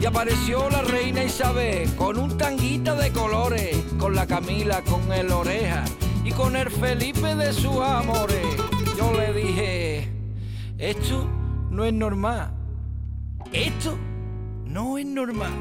Y 0.00 0.06
apareció 0.06 0.70
la 0.70 0.82
reina 0.82 1.24
Isabel 1.24 1.92
con 1.96 2.18
un 2.18 2.38
tanguita 2.38 2.94
de 2.94 3.10
colores, 3.12 3.76
con 3.98 4.14
la 4.14 4.26
Camila, 4.26 4.80
con 4.82 5.12
el 5.12 5.32
oreja 5.32 5.84
y 6.24 6.30
con 6.30 6.54
el 6.54 6.70
Felipe 6.70 7.34
de 7.34 7.52
sus 7.52 7.80
amores. 7.80 8.46
Yo 8.96 9.12
le 9.12 9.32
dije, 9.32 10.08
esto 10.78 11.28
no 11.70 11.84
es 11.84 11.92
normal. 11.92 12.52
Esto 13.52 13.98
no 14.66 14.98
es 14.98 15.06
normal. 15.06 15.52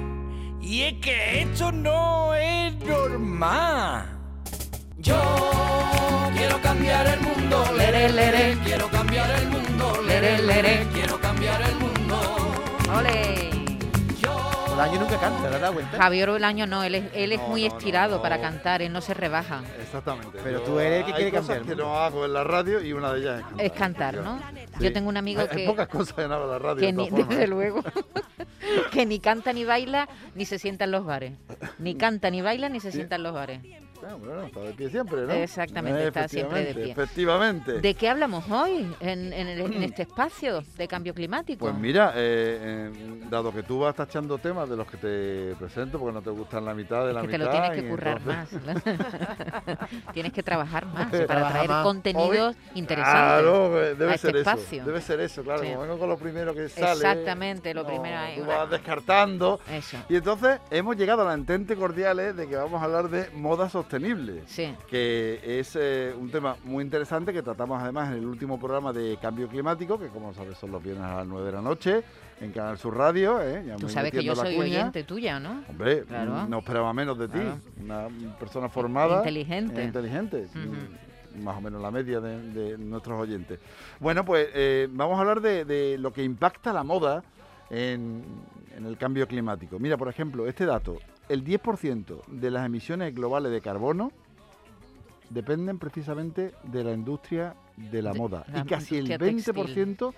Y 0.61 0.81
es 0.81 0.93
que 1.01 1.41
esto 1.41 1.71
no 1.71 2.35
es 2.35 2.75
normal. 2.85 4.05
Yo 4.99 5.19
quiero 6.35 6.61
cambiar 6.61 7.07
el 7.07 7.21
mundo, 7.21 7.63
lere, 7.75 8.11
lere, 8.11 8.57
quiero 8.63 8.88
cambiar 8.89 9.31
el 9.31 9.47
mundo, 9.49 10.01
lere, 10.05 10.41
lere, 10.43 10.88
quiero 10.93 11.19
cambiar 11.19 11.61
el 11.61 11.75
mundo. 11.75 12.19
¡Ole! 12.95 13.66
Bolaño 14.78 15.00
nunca 15.00 15.17
canta, 15.20 15.50
¿te 15.50 15.59
dado 15.59 15.73
cuenta? 15.73 15.97
Javier 15.97 16.30
Bolaño 16.30 16.67
no, 16.67 16.83
él 16.83 16.94
es, 16.95 17.06
él 17.16 17.31
es 17.31 17.39
No, 17.39 17.47
muy 17.47 17.61
no, 17.67 17.75
estirado 17.75 18.17
no. 18.17 18.22
para 18.22 18.39
cantar, 18.39 18.84
él 18.84 18.94
no 18.94 19.02
se 19.02 19.16
rebaja. 19.16 19.64
Exactamente. 19.81 20.38
Pero 20.44 20.59
Yo- 20.59 20.66
tú 20.66 20.80
eres 20.80 21.00
el 21.00 21.06
que 21.06 21.11
hay 21.14 21.16
quiere 21.16 21.31
cosas 21.31 21.58
cambiar 21.58 21.75
que 21.78 21.81
no 21.81 21.97
hago 21.97 22.25
en 22.25 22.34
la 22.34 22.44
radio 22.44 22.80
y 22.81 22.94
una 22.94 23.11
de 23.14 23.19
ellas 23.22 23.39
es 23.39 23.44
cantar. 23.47 23.66
Es 23.66 23.72
cantar, 23.72 24.16
¿no? 24.17 24.39
Sí. 24.78 24.84
Yo 24.84 24.94
tengo 24.94 25.09
un 25.09 25.17
amigo 25.17 25.42
Hay- 25.42 25.47
hay 25.50 25.58
que, 25.58 25.66
pocas 25.66 25.88
cosas 25.88 26.19
en 26.19 26.30
la 26.30 26.59
radio. 26.59 26.80
que 26.80 26.94
ni, 26.94 27.09
desde 27.28 27.47
luego, 27.47 27.84
que 28.92 29.06
ni 29.08 29.19
canta 29.19 29.52
ni 29.52 29.66
baila 29.66 30.08
ni 30.36 30.45
se 30.45 30.59
sienta 30.59 30.84
en 30.86 30.91
los 30.91 31.06
bares. 31.06 31.34
Ni 31.80 31.95
canta 31.95 32.30
ni 32.30 32.41
baila 32.44 32.69
ni 32.69 32.80
se 32.80 32.91
sienta 32.91 33.16
en 33.16 33.23
los 33.23 33.34
bares. 33.34 33.62
Ah, 34.06 34.16
bueno, 34.20 34.44
está 34.44 34.59
de 34.62 34.73
pie 34.73 34.90
siempre, 34.90 35.22
¿no? 35.26 35.31
Exactamente, 35.34 36.08
está 36.08 36.28
siempre 36.28 36.59
de 36.64 36.70
efectivamente, 36.72 36.84
pie. 36.84 36.92
Efectivamente. 37.03 37.81
¿De 37.81 37.94
qué 37.95 38.09
hablamos 38.09 38.50
hoy 38.50 38.88
en, 39.00 39.34
en 39.34 39.48
el- 39.48 39.59
en 39.73 39.84
este 39.84 40.03
espacio 40.03 40.64
de 40.78 40.88
cambio 40.88 41.14
climático? 41.14 41.59
Pues 41.66 41.76
mira, 41.76 42.14
eh, 42.16 42.92
eh, 42.92 43.22
dado 43.30 43.52
que 43.53 43.64
tú 43.64 43.80
vas 43.80 43.95
tachando 43.95 44.38
temas 44.38 44.70
de 44.70 44.75
los 44.78 44.88
que 44.88 44.98
te 44.98 45.56
presento 45.56 46.00
porque 46.00 46.14
no 46.14 46.22
te 46.22 46.30
gustan 46.30 46.66
la 46.66 46.73
mitad 46.73 47.06
de 47.08 47.14
la 47.14 47.22
que 47.22 47.28
te 47.28 47.38
mitad. 47.38 47.45
lo 47.45 47.52
tienes 47.59 47.81
que 47.81 47.90
currar 47.90 48.22
entonces- 48.25 48.62
más. 48.66 48.84
tienes 50.14 50.34
que 50.34 50.44
trabajar 50.44 50.86
más 50.94 51.09
para 51.12 51.25
Trabaja 51.28 51.52
traer 51.53 51.70
más. 51.70 51.84
contenidos 51.84 52.56
interesantes. 52.75 53.14
Claro, 53.14 53.70
debe 53.72 54.12
a 54.12 54.16
este 54.16 54.28
ser 54.28 54.36
eso. 54.38 54.50
espacio. 54.50 54.86
Debe 54.86 55.02
ser 55.02 55.20
eso, 55.22 55.44
claro. 55.44 55.62
Sí. 55.62 55.68
Como 55.70 55.81
vengo 55.81 55.98
con 56.00 56.09
lo 56.09 56.18
primero 56.18 56.53
que 56.53 56.70
sale. 56.70 56.92
Exactamente, 56.92 57.73
lo 57.73 57.84
no, 57.84 57.90
primero 57.90 58.18
ahí, 58.18 58.36
Tú 58.38 58.44
una- 58.44 58.58
vas 58.58 58.70
descartando. 58.70 59.59
Eso, 59.72 59.98
Y 60.09 60.16
entonces 60.16 60.59
hemos 60.72 60.95
llegado 60.95 61.23
a 61.23 61.25
la 61.25 61.34
entente 61.34 61.75
cordial 61.75 62.20
eh, 62.20 62.34
de 62.34 62.48
que 62.48 62.56
vamos 62.56 62.81
a 62.81 62.86
hablar 62.86 63.09
de 63.09 63.30
moda 63.31 63.70
sostenible. 63.91 64.43
sí. 64.45 64.73
que 64.89 65.39
es 65.59 65.75
eh, 65.80 66.13
un 66.19 66.30
tema 66.30 66.55
muy 66.63 66.83
interesante 66.83 67.31
que 67.33 67.41
tratamos 67.41 67.81
además 67.81 68.09
en 68.11 68.17
el 68.19 68.25
último 68.25 68.59
programa 68.59 68.91
de 68.94 69.17
cambio 69.21 69.47
climático, 69.47 69.97
que 69.97 70.07
como 70.07 70.33
sabes 70.33 70.57
son 70.57 70.71
los 70.71 70.83
viernes 70.83 71.05
a 71.05 71.16
las 71.17 71.27
9 71.27 71.45
de 71.45 71.52
la 71.53 71.61
noche, 71.61 72.03
en 72.41 72.52
Canal 72.52 72.77
Sur 72.77 72.95
Radio. 72.97 73.41
eh, 73.41 73.63
ya 73.66 73.75
Tú 73.77 73.89
sabes 73.89 74.11
que 74.11 74.23
yo 74.23 74.35
soy 74.35 74.55
cuña. 74.55 74.79
oyente 74.81 75.03
tuya, 75.03 75.39
¿no? 75.39 75.63
Hombre, 75.69 76.03
Claro. 76.03 76.47
no 76.47 76.59
esperaba 76.59 76.94
menos 76.94 77.17
de 77.17 77.28
ti, 77.29 77.39
Claro. 77.39 77.59
una 77.81 78.07
persona 78.38 78.69
formada. 78.69 79.17
Inteligente. 79.19 79.84
inteligente. 79.84 80.47
Mm, 80.53 81.44
Más 81.44 81.57
o 81.57 81.62
menos 81.62 81.79
la 81.81 81.91
media 81.91 82.19
de, 82.19 82.41
de 82.51 82.78
nuestros 82.79 83.19
oyentes. 83.19 83.59
Bueno, 84.00 84.25
pues 84.25 84.47
eh, 84.56 84.88
vamos 84.91 85.17
a 85.17 85.22
hablar 85.22 85.39
de, 85.39 85.66
de 85.66 85.97
lo 86.00 86.12
que 86.12 86.23
impacta 86.23 86.73
la 86.73 86.83
moda 86.83 87.23
en, 87.69 88.23
en 88.75 88.85
el 88.85 88.97
cambio 88.97 89.28
climático. 89.28 89.78
Mira, 89.78 89.97
por 89.97 90.07
ejemplo, 90.09 90.47
este 90.47 90.66
dato. 90.66 90.97
El 91.29 91.43
10% 91.43 92.25
de 92.27 92.51
las 92.51 92.65
emisiones 92.65 93.13
globales 93.13 93.51
de 93.51 93.61
carbono 93.61 94.11
dependen 95.29 95.77
precisamente 95.77 96.53
de 96.63 96.83
la 96.83 96.93
industria 96.93 97.55
de 97.75 98.01
la 98.01 98.13
De 98.13 98.19
moda. 98.19 98.45
la 98.51 98.59
Y 98.59 98.63
casi 98.63 98.95
el 98.97 99.11
industria 99.11 99.53
20% 99.53 100.07
Ujú. 100.07 100.13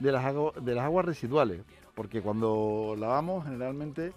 de 0.00 0.12
las, 0.12 0.64
de 0.64 0.74
las 0.74 0.84
aguas 0.84 1.04
residuales. 1.04 1.62
Porque 1.94 2.20
cuando 2.20 2.94
lavamos, 2.98 3.44
generalmente, 3.44 4.12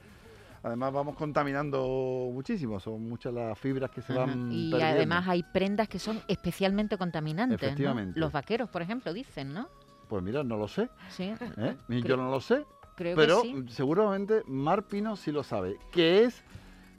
además 0.64 0.92
vamos 0.94 1.16
contaminando 1.16 2.30
muchísimo. 2.34 2.80
Son 2.80 3.08
muchas 3.08 3.34
las 3.34 3.58
fibras 3.58 3.92
que 3.92 4.02
se 4.02 4.14
Ajá. 4.14 4.22
van 4.26 4.52
Y 4.52 4.72
perdiendo. 4.72 4.96
además 4.96 5.28
hay 5.28 5.44
prendas 5.44 5.88
que 5.88 6.00
son 6.00 6.20
especialmente 6.28 6.98
contaminantes. 6.98 7.62
¿no? 7.62 7.68
Efectivamente. 7.68 8.20
Los 8.20 8.32
vaqueros, 8.32 8.68
por 8.70 8.82
ejemplo, 8.82 9.14
dicen, 9.14 9.54
¿no? 9.54 9.68
Pues 10.10 10.24
mira, 10.24 10.44
no 10.44 10.58
lo 10.58 10.68
sé. 10.68 10.90
Sí, 11.10 11.32
¿eh? 11.58 11.76
Yo 12.04 12.18
no 12.18 12.30
lo 12.32 12.42
sé. 12.42 12.66
Creo 13.02 13.16
Pero 13.16 13.42
que 13.42 13.48
sí. 13.50 13.66
seguramente 13.70 14.44
Mar 14.48 14.84
Pino 14.84 15.16
sí 15.16 15.32
lo 15.32 15.44
sabe. 15.44 15.78
Que 15.92 16.24
es 16.24 16.42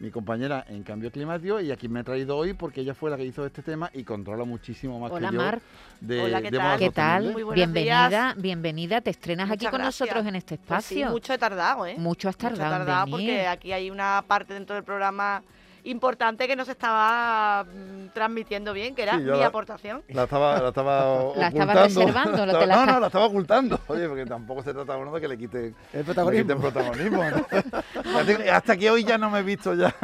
mi 0.00 0.10
compañera 0.10 0.64
en 0.68 0.82
cambio 0.82 1.12
climático 1.12 1.60
y 1.60 1.70
a 1.70 1.76
quien 1.76 1.92
me 1.92 2.00
ha 2.00 2.02
traído 2.04 2.36
hoy 2.36 2.54
porque 2.54 2.80
ella 2.80 2.92
fue 2.92 3.08
la 3.08 3.16
que 3.16 3.24
hizo 3.24 3.46
este 3.46 3.62
tema 3.62 3.88
y 3.94 4.02
controla 4.02 4.44
muchísimo 4.44 4.98
más 4.98 5.12
Hola, 5.12 5.28
que 5.30 5.34
yo 5.36 5.40
Mar. 5.40 5.60
de, 6.00 6.20
Hola, 6.22 6.42
¿qué 6.42 6.50
de 6.50 6.58
tal? 6.58 6.78
¿Qué 6.80 6.90
tal? 6.90 7.32
Muy 7.32 7.44
bienvenida, 7.54 8.08
días. 8.08 8.36
bienvenida. 8.36 9.00
Te 9.00 9.10
estrenas 9.10 9.48
aquí 9.48 9.66
con 9.66 9.78
gracias. 9.78 10.00
nosotros 10.08 10.26
en 10.26 10.34
este 10.34 10.58
Pues 10.58 10.84
sí, 10.84 10.94
espacio. 11.00 11.12
mucho 11.12 11.32
he 11.32 11.38
tardado, 11.38 11.86
¿eh? 11.86 11.94
Mucho 11.98 12.28
has 12.28 12.34
Mucho 12.36 12.46
he 12.48 12.50
tardado, 12.58 12.80
en 12.80 12.86
tardado 12.86 13.04
venir. 13.16 13.28
porque 13.30 13.46
aquí 13.46 13.72
hay 13.72 13.90
una 13.90 14.24
parte 14.26 14.54
dentro 14.54 14.74
del 14.74 14.82
programa 14.84 15.42
importante 15.84 16.46
que 16.46 16.54
no 16.56 16.64
se 16.64 16.72
estaba 16.72 17.64
mm, 17.64 18.08
transmitiendo 18.14 18.72
bien, 18.72 18.94
que 18.94 19.02
era 19.02 19.12
Sí, 19.18 19.24
mi 19.24 19.30
la- 19.38 19.46
aportación. 19.46 20.02
La 20.08 20.24
estaba, 20.24 20.60
la 20.60 20.68
estaba 20.68 21.34
La 21.36 21.48
estaba 21.48 21.72
ocultando. 21.72 22.00
reservando, 22.00 22.36
la- 22.46 22.52
Estaba- 22.52 22.60
te 22.60 22.66
la 22.66 22.76
no, 22.86 22.92
no, 22.92 23.00
la 23.00 23.06
estaba 23.08 23.24
ocultando. 23.26 23.80
Oye, 23.88 24.08
porque 24.08 24.26
tampoco 24.26 24.62
se 24.62 24.72
trata 24.72 24.96
uno 24.96 25.12
de 25.12 25.20
que 25.20 25.28
le 25.28 25.38
quiten, 25.38 25.74
El 25.92 26.04
protagonismo. 26.04 26.42
quiten 26.54 26.60
protagonismo. 26.60 27.22
Hasta- 27.22 27.84
Hasta 28.56 28.76
que 28.76 28.90
hoy 28.90 29.04
ya 29.04 29.18
no 29.18 29.30
me 29.30 29.40
he 29.40 29.42
visto 29.42 29.74
ya. 29.74 29.94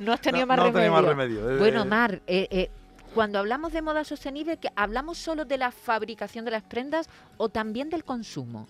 No 0.00 0.12
has 0.12 0.20
tenido 0.20 0.46
No- 0.46 0.46
más 0.46 0.58
no 0.58 0.64
he 0.66 0.66
remedio. 0.66 0.72
tenido 0.72 0.92
más 0.92 1.04
remedio. 1.04 1.50
Eh, 1.50 1.58
Bueno, 1.58 1.84
Mar, 1.84 2.20
eh, 2.26 2.48
eh, 2.50 2.70
cuando 3.14 3.38
hablamos 3.38 3.72
de 3.72 3.82
moda 3.82 4.04
sostenible, 4.04 4.56
que 4.58 4.68
¿hablamos 4.76 5.18
solo 5.18 5.44
de 5.44 5.58
la 5.58 5.70
fabricación 5.70 6.44
de 6.44 6.50
las 6.52 6.62
prendas 6.62 7.08
o 7.36 7.48
también 7.48 7.90
del 7.90 8.04
consumo? 8.04 8.66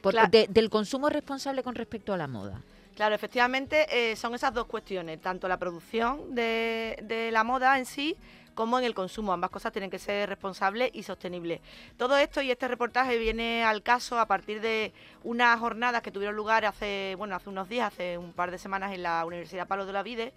Porque 0.00 0.20
de- 0.30 0.46
del 0.50 0.68
consumo 0.70 1.08
responsable 1.08 1.62
con 1.62 1.74
respecto 1.74 2.12
a 2.12 2.16
la 2.16 2.26
moda. 2.26 2.60
Claro, 2.94 3.16
efectivamente 3.16 3.86
eh, 3.90 4.14
son 4.14 4.34
esas 4.36 4.54
dos 4.54 4.66
cuestiones, 4.66 5.20
tanto 5.20 5.48
la 5.48 5.58
producción 5.58 6.32
de, 6.32 7.28
la 7.32 7.42
moda 7.42 7.76
en 7.78 7.86
sí 7.86 8.16
como 8.54 8.78
en 8.78 8.84
el 8.84 8.94
consumo. 8.94 9.32
Ambas 9.32 9.50
cosas 9.50 9.72
tienen 9.72 9.90
que 9.90 9.98
ser 9.98 10.28
responsables 10.28 10.90
y 10.92 11.02
sostenibles. 11.02 11.60
Todo 11.96 12.16
esto 12.16 12.40
y 12.40 12.52
este 12.52 12.68
reportaje 12.68 13.18
viene 13.18 13.64
al 13.64 13.82
caso 13.82 14.20
a 14.20 14.26
partir 14.26 14.60
de 14.60 14.92
unas 15.24 15.58
jornadas 15.58 16.02
que 16.02 16.12
tuvieron 16.12 16.36
lugar 16.36 16.64
hace, 16.64 17.16
bueno, 17.18 17.34
hace 17.34 17.50
unos 17.50 17.68
días, 17.68 17.92
hace 17.92 18.16
un 18.16 18.32
par 18.32 18.52
de 18.52 18.58
semanas 18.58 18.94
en 18.94 19.02
la 19.02 19.24
Universidad 19.24 19.66
Palo 19.66 19.86
de 19.86 19.92
la 19.92 20.04
Vide, 20.04 20.32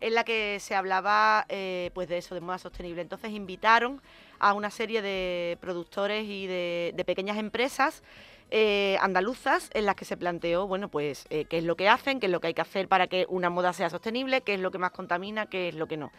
en 0.00 0.14
la 0.14 0.24
que 0.24 0.58
se 0.58 0.74
hablaba 0.74 1.46
eh, 1.48 1.92
pues 1.94 2.08
de 2.08 2.18
eso, 2.18 2.34
de 2.34 2.40
moda 2.40 2.58
sostenible. 2.58 3.02
Entonces 3.02 3.30
invitaron 3.30 4.02
a 4.40 4.54
una 4.54 4.70
serie 4.70 5.00
de 5.00 5.58
productores 5.60 6.24
y 6.24 6.48
de, 6.48 6.92
de 6.96 7.04
pequeñas 7.04 7.38
empresas 7.38 8.02
eh, 8.50 8.96
andaluzas 9.00 9.70
en 9.74 9.86
las 9.86 9.94
que 9.94 10.04
se 10.04 10.16
planteó, 10.16 10.66
bueno, 10.66 10.88
pues 10.88 11.26
eh, 11.30 11.44
qué 11.44 11.58
es 11.58 11.64
lo 11.64 11.76
que 11.76 11.88
hacen, 11.88 12.20
qué 12.20 12.26
es 12.26 12.32
lo 12.32 12.40
que 12.40 12.48
hay 12.48 12.54
que 12.54 12.60
hacer 12.60 12.88
para 12.88 13.06
que 13.06 13.26
una 13.28 13.50
moda 13.50 13.72
sea 13.72 13.90
sostenible, 13.90 14.40
qué 14.40 14.54
es 14.54 14.60
lo 14.60 14.70
que 14.70 14.78
más 14.78 14.90
contamina, 14.90 15.46
qué 15.46 15.68
es 15.68 15.74
lo 15.74 15.86
que 15.86 15.96
no. 15.96 16.10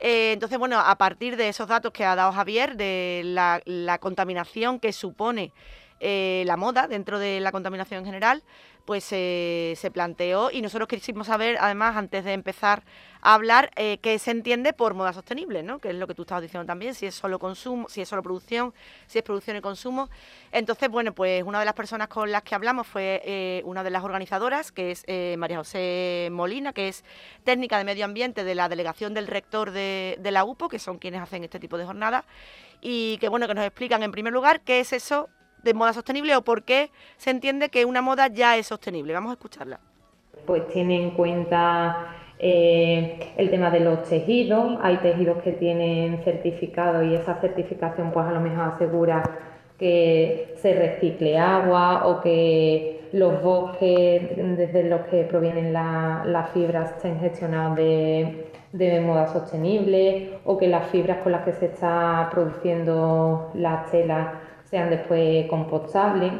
Eh, 0.00 0.32
entonces, 0.32 0.58
bueno, 0.58 0.80
a 0.80 0.96
partir 0.96 1.36
de 1.36 1.48
esos 1.48 1.68
datos 1.68 1.92
que 1.92 2.04
ha 2.04 2.14
dado 2.14 2.32
Javier, 2.32 2.76
de 2.76 3.22
la, 3.24 3.60
la 3.64 3.98
contaminación 3.98 4.80
que 4.80 4.92
supone 4.92 5.52
eh, 6.00 6.42
la 6.46 6.56
moda 6.56 6.88
dentro 6.88 7.18
de 7.18 7.40
la 7.40 7.52
contaminación 7.52 8.00
en 8.00 8.06
general, 8.06 8.42
pues 8.84 9.08
eh, 9.10 9.74
se 9.76 9.90
planteó 9.90 10.50
y 10.52 10.62
nosotros 10.62 10.88
quisimos 10.88 11.26
saber, 11.26 11.56
además, 11.58 11.96
antes 11.96 12.24
de 12.24 12.34
empezar 12.34 12.84
a 13.20 13.34
hablar, 13.34 13.70
eh, 13.76 13.98
qué 13.98 14.18
se 14.18 14.30
entiende 14.30 14.72
por 14.72 14.94
moda 14.94 15.12
sostenible, 15.12 15.62
¿no? 15.62 15.80
Que 15.80 15.88
es 15.88 15.96
lo 15.96 16.06
que 16.06 16.14
tú 16.14 16.22
estabas 16.22 16.42
diciendo 16.42 16.66
también, 16.66 16.94
si 16.94 17.06
es 17.06 17.14
solo 17.14 17.38
consumo, 17.38 17.88
si 17.88 18.02
es 18.02 18.08
solo 18.08 18.22
producción, 18.22 18.74
si 19.06 19.18
es 19.18 19.24
producción 19.24 19.56
y 19.56 19.60
consumo. 19.60 20.08
Entonces, 20.52 20.88
bueno, 20.88 21.14
pues 21.14 21.42
una 21.42 21.58
de 21.58 21.64
las 21.64 21.74
personas 21.74 22.08
con 22.08 22.30
las 22.30 22.42
que 22.42 22.54
hablamos 22.54 22.86
fue 22.86 23.62
una 23.64 23.82
de 23.82 23.90
las 23.90 24.04
organizadoras, 24.04 24.70
que 24.70 24.92
es 24.92 25.04
María 25.36 25.56
José 25.56 26.28
Molina, 26.30 26.72
que 26.72 26.88
es 26.88 27.04
técnica 27.42 27.78
de 27.78 27.84
medio 27.84 28.04
ambiente 28.04 28.44
de 28.44 28.54
la 28.54 28.68
delegación 28.68 29.14
del 29.14 29.26
rector 29.26 29.72
de, 29.72 30.16
de 30.20 30.30
la 30.30 30.44
UPO, 30.44 30.68
que 30.68 30.78
son 30.78 30.98
quienes 30.98 31.20
hacen 31.20 31.42
este 31.42 31.58
tipo 31.58 31.76
de 31.76 31.86
jornadas, 31.86 32.24
y 32.80 33.18
que 33.18 33.28
bueno, 33.28 33.48
que 33.48 33.54
nos 33.54 33.64
explican 33.64 34.02
en 34.04 34.12
primer 34.12 34.32
lugar 34.32 34.60
qué 34.60 34.78
es 34.78 34.92
eso 34.92 35.28
de 35.62 35.74
moda 35.74 35.92
sostenible 35.92 36.36
o 36.36 36.42
por 36.42 36.62
qué 36.62 36.90
se 37.16 37.30
entiende 37.30 37.68
que 37.68 37.84
una 37.84 38.02
moda 38.02 38.28
ya 38.28 38.56
es 38.56 38.66
sostenible. 38.68 39.12
Vamos 39.12 39.30
a 39.30 39.34
escucharla. 39.34 39.80
pues 40.46 40.66
tiene 40.68 41.02
en 41.02 41.10
cuenta 41.10 42.14
eh, 42.38 43.32
el 43.36 43.50
tema 43.50 43.70
de 43.70 43.80
los 43.80 44.02
tejidos. 44.04 44.78
Hay 44.82 44.98
tejidos 44.98 45.42
que 45.42 45.52
tienen 45.52 46.22
certificado 46.22 47.02
y 47.02 47.14
esa 47.14 47.40
certificación 47.40 48.12
pues 48.12 48.26
a 48.26 48.32
lo 48.32 48.40
mejor 48.40 48.74
asegura 48.74 49.22
que 49.78 50.54
se 50.60 50.74
recicle 50.74 51.38
agua 51.38 52.06
o 52.06 52.20
que 52.20 53.08
los 53.12 53.42
bosques 53.42 54.36
desde 54.36 54.84
los 54.84 55.02
que 55.02 55.24
provienen 55.24 55.72
las 55.72 56.50
fibras 56.50 56.92
estén 56.92 57.20
gestionados 57.20 57.76
de, 57.76 58.50
de 58.72 59.00
moda 59.00 59.26
sostenible 59.32 60.38
o 60.44 60.56
que 60.56 60.68
las 60.68 60.88
fibras 60.90 61.18
con 61.18 61.32
las 61.32 61.44
que 61.44 61.52
se 61.52 61.66
está 61.66 62.28
produciendo 62.32 63.50
las 63.54 63.90
telas 63.90 64.28
sean 64.70 64.90
después 64.90 65.48
compostables. 65.48 66.32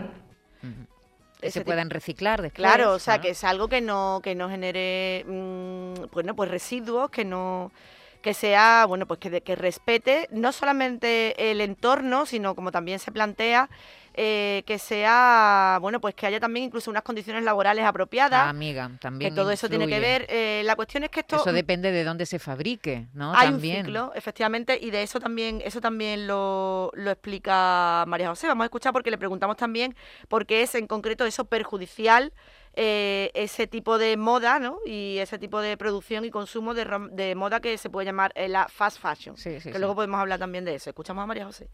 Que 1.41 1.51
se 1.51 1.65
puedan 1.65 1.91
reciclar 1.91 2.43
después. 2.43 2.57
Claro, 2.57 2.95
o 2.95 2.99
sea, 2.99 3.21
que 3.21 3.31
es 3.31 3.45
algo 3.45 3.69
que 3.69 3.81
no, 3.81 4.21
que 4.23 4.35
no 4.35 4.49
genere 4.49 5.25
mm, 5.27 6.07
bueno, 6.13 6.35
pues 6.35 6.51
residuos, 6.51 7.11
que 7.11 7.25
no 7.25 7.71
que 8.23 8.35
sea, 8.35 8.87
bueno, 8.89 9.07
pues 9.07 9.21
que, 9.21 9.41
que 9.41 9.55
respete 9.55 10.29
no 10.33 10.51
solamente 10.51 11.51
el 11.53 11.61
entorno, 11.61 12.27
sino 12.27 12.57
como 12.57 12.73
también 12.73 12.99
se 12.99 13.13
plantea, 13.13 13.71
eh, 14.19 14.63
que 14.67 14.79
sea, 14.79 15.77
bueno, 15.83 16.01
pues 16.01 16.15
que 16.15 16.27
haya 16.27 16.41
también 16.41 16.65
incluso 16.65 16.91
unas 16.91 17.03
condiciones 17.03 17.45
laborales 17.45 17.85
apropiadas. 17.85 18.47
Ah, 18.47 18.49
amiga, 18.49 18.91
también. 18.99 19.31
Que 19.31 19.37
todo 19.37 19.51
eso 19.51 19.69
tiene 19.69 19.87
que 19.87 20.01
ver. 20.01 20.25
Eh, 20.31 20.63
la 20.65 20.75
cuestión 20.75 21.05
es 21.05 21.11
que 21.11 21.21
esto. 21.21 21.37
Eso 21.37 21.53
depende 21.53 21.93
de 21.93 22.03
dónde 22.03 22.25
se 22.25 22.39
fabrique, 22.39 23.09
¿no? 23.13 23.35
Hay 23.35 23.51
también. 23.51 23.81
un 23.81 23.85
ciclo, 23.85 24.13
efectivamente, 24.15 24.79
y 24.81 24.91
de 24.91 25.03
eso 25.03 25.21
también, 25.21 25.61
eso 25.63 25.83
también 25.83 26.27
lo, 26.27 26.91
lo 26.95 27.11
explica 27.11 28.05
María 28.07 28.31
José. 28.31 28.47
Vamos 28.49 28.63
a 28.63 28.67
escuchar 28.67 28.95
porque 28.95 29.11
le 29.11 29.19
preguntamos 29.19 29.59
también 29.59 29.95
por 30.29 30.47
qué 30.47 30.63
es 30.63 30.75
en 30.75 30.87
concreto 30.87 31.27
eso 31.27 31.45
perjudicial. 31.45 32.33
Eh, 32.79 33.31
ese 33.33 33.67
tipo 33.67 33.97
de 33.97 34.19
moda 34.19 34.59
¿no? 34.59 34.81
y 34.85 35.17
ese 35.17 35.39
tipo 35.39 35.63
de 35.63 35.79
producción 35.79 36.27
y 36.27 36.31
consumo 36.31 36.75
de, 36.75 36.87
de 37.13 37.35
moda 37.35 37.61
que 37.61 37.79
se 37.79 37.89
puede 37.89 38.05
llamar 38.05 38.35
la 38.37 38.69
fast 38.69 38.99
fashion. 39.01 39.35
que 39.35 39.79
luego 39.79 39.95
podemos 39.95 40.21
hablar 40.21 40.39
también 40.39 40.67
de 40.67 40.75
eso. 40.75 40.91
Escuchamos 40.91 41.23
a 41.23 41.27
María 41.27 41.47
José. 41.47 41.71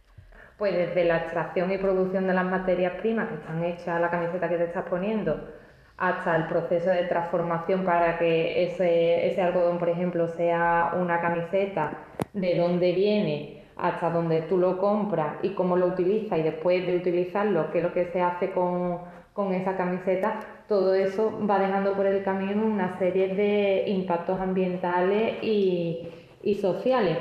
Pues 0.58 0.76
desde 0.76 1.04
la 1.04 1.18
extracción 1.18 1.72
y 1.72 1.78
producción 1.78 2.26
de 2.26 2.34
las 2.34 2.44
materias 2.44 2.92
primas 3.00 3.28
que 3.28 3.34
están 3.34 3.64
hechas 3.64 4.00
la 4.00 4.10
camiseta 4.10 4.48
que 4.48 4.58
te 4.58 4.64
estás 4.64 4.84
poniendo, 4.84 5.48
hasta 5.96 6.36
el 6.36 6.46
proceso 6.46 6.90
de 6.90 7.04
transformación 7.04 7.84
para 7.84 8.18
que 8.18 8.64
ese, 8.64 9.26
ese 9.28 9.42
algodón, 9.42 9.78
por 9.78 9.88
ejemplo, 9.88 10.28
sea 10.28 10.94
una 11.00 11.20
camiseta, 11.20 11.92
de 12.32 12.56
dónde 12.56 12.92
viene, 12.92 13.64
hasta 13.76 14.10
dónde 14.10 14.42
tú 14.42 14.58
lo 14.58 14.78
compras 14.78 15.36
y 15.42 15.50
cómo 15.50 15.76
lo 15.76 15.86
utilizas 15.86 16.38
y 16.38 16.42
después 16.42 16.86
de 16.86 16.96
utilizarlo, 16.96 17.70
qué 17.70 17.78
es 17.78 17.84
lo 17.84 17.92
que 17.92 18.06
se 18.06 18.20
hace 18.20 18.50
con, 18.50 19.00
con 19.32 19.52
esa 19.54 19.76
camiseta, 19.76 20.40
todo 20.68 20.94
eso 20.94 21.38
va 21.48 21.58
dejando 21.58 21.94
por 21.94 22.06
el 22.06 22.22
camino 22.22 22.64
una 22.64 22.98
serie 22.98 23.34
de 23.34 23.84
impactos 23.88 24.40
ambientales 24.40 25.42
y, 25.42 26.08
y 26.42 26.54
sociales 26.54 27.18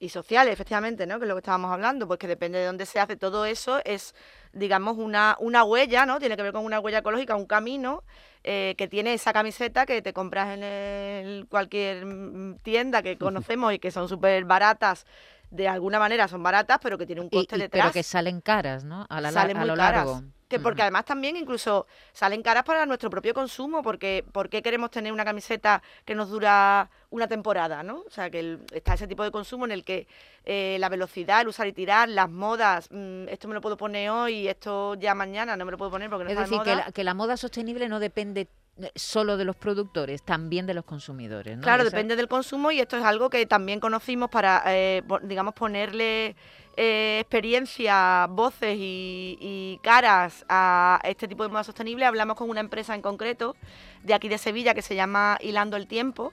y 0.00 0.10
sociales, 0.10 0.52
efectivamente, 0.52 1.06
¿no? 1.06 1.18
Que 1.18 1.24
es 1.24 1.28
lo 1.28 1.34
que 1.34 1.40
estábamos 1.40 1.72
hablando, 1.72 2.06
pues 2.06 2.18
que 2.18 2.28
depende 2.28 2.58
de 2.58 2.66
dónde 2.66 2.86
se 2.86 3.00
hace 3.00 3.16
todo 3.16 3.44
eso, 3.44 3.80
es, 3.84 4.14
digamos, 4.52 4.96
una, 4.96 5.36
una 5.40 5.64
huella, 5.64 6.06
¿no? 6.06 6.18
Tiene 6.18 6.36
que 6.36 6.42
ver 6.42 6.52
con 6.52 6.64
una 6.64 6.80
huella 6.80 6.98
ecológica, 6.98 7.34
un 7.34 7.46
camino 7.46 8.04
eh, 8.44 8.74
que 8.78 8.86
tiene 8.86 9.14
esa 9.14 9.32
camiseta 9.32 9.86
que 9.86 10.00
te 10.00 10.12
compras 10.12 10.54
en 10.54 10.62
el, 10.62 11.46
cualquier 11.48 12.06
mm, 12.06 12.58
tienda 12.62 13.02
que 13.02 13.18
conocemos 13.18 13.72
y 13.72 13.78
que 13.78 13.90
son 13.90 14.08
súper 14.08 14.44
baratas 14.44 15.04
de 15.50 15.68
alguna 15.68 15.98
manera 15.98 16.28
son 16.28 16.42
baratas, 16.42 16.78
pero 16.82 16.98
que 16.98 17.06
tiene 17.06 17.20
un 17.20 17.30
coste 17.30 17.56
detrás. 17.56 17.86
Pero 17.86 17.92
que 17.92 18.02
salen 18.02 18.40
caras, 18.40 18.84
¿no? 18.84 19.06
A, 19.08 19.20
la, 19.20 19.28
a 19.28 19.64
lo 19.64 19.76
largo. 19.76 20.22
Que 20.48 20.58
porque 20.58 20.80
además 20.80 21.04
también 21.04 21.36
incluso 21.36 21.86
salen 22.12 22.42
caras 22.42 22.64
para 22.64 22.86
nuestro 22.86 23.10
propio 23.10 23.34
consumo, 23.34 23.82
porque 23.82 24.24
¿por 24.32 24.48
qué 24.48 24.62
queremos 24.62 24.90
tener 24.90 25.12
una 25.12 25.24
camiseta 25.24 25.82
que 26.06 26.14
nos 26.14 26.30
dura 26.30 26.90
una 27.10 27.28
temporada, 27.28 27.82
¿no? 27.82 28.00
O 28.06 28.10
sea, 28.10 28.30
que 28.30 28.58
está 28.72 28.94
ese 28.94 29.06
tipo 29.06 29.22
de 29.24 29.30
consumo 29.30 29.66
en 29.66 29.72
el 29.72 29.84
que 29.84 30.06
eh, 30.44 30.78
la 30.80 30.88
velocidad, 30.88 31.42
el 31.42 31.48
usar 31.48 31.66
y 31.66 31.74
tirar, 31.74 32.08
las 32.08 32.30
modas, 32.30 32.88
mm, 32.90 33.28
esto 33.28 33.46
me 33.46 33.54
lo 33.54 33.60
puedo 33.60 33.76
poner 33.76 34.08
hoy, 34.08 34.34
y 34.34 34.48
esto 34.48 34.94
ya 34.94 35.14
mañana 35.14 35.54
no 35.56 35.66
me 35.66 35.70
lo 35.70 35.76
puedo 35.76 35.90
poner 35.90 36.08
porque 36.08 36.24
no 36.24 36.30
es 36.30 36.38
decir, 36.38 36.62
Que, 36.62 36.76
la, 36.76 36.92
que 36.92 37.04
la 37.04 37.12
moda 37.12 37.36
sostenible 37.36 37.88
no 37.88 38.00
depende 38.00 38.48
solo 38.94 39.36
de 39.36 39.44
los 39.44 39.56
productores, 39.56 40.22
también 40.22 40.66
de 40.66 40.74
los 40.74 40.84
consumidores. 40.84 41.56
¿no? 41.56 41.62
Claro, 41.62 41.84
depende 41.84 42.16
del 42.16 42.28
consumo 42.28 42.70
y 42.70 42.80
esto 42.80 42.96
es 42.96 43.04
algo 43.04 43.30
que 43.30 43.44
también 43.46 43.80
conocimos 43.80 44.30
para, 44.30 44.62
eh, 44.66 45.02
digamos, 45.22 45.54
ponerle 45.54 46.36
eh, 46.76 47.18
experiencia, 47.20 48.26
voces 48.30 48.76
y, 48.78 49.80
caras 49.82 50.44
a 50.48 51.00
este 51.02 51.26
tipo 51.26 51.42
de 51.42 51.48
moda 51.48 51.64
sostenible, 51.64 52.04
hablamos 52.04 52.36
con 52.36 52.48
una 52.50 52.60
empresa 52.60 52.94
en 52.94 53.02
concreto 53.02 53.56
de 54.04 54.14
aquí 54.14 54.28
de 54.28 54.38
Sevilla 54.38 54.74
que 54.74 54.82
se 54.82 54.94
llama 54.94 55.38
Hilando 55.40 55.76
el 55.76 55.88
Tiempo, 55.88 56.32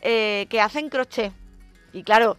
eh, 0.00 0.46
que 0.50 0.60
hacen 0.60 0.88
crochet. 0.88 1.32
Y 1.92 2.02
claro, 2.02 2.36